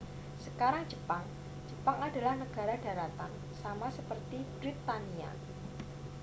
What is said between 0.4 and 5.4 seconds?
sekarang jepang jepang adalah negara daratan sama seperti britania